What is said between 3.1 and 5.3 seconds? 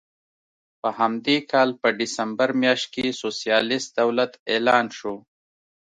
سوسیالېست دولت اعلان شو.